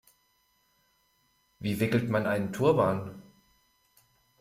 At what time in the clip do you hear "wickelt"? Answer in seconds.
1.79-2.09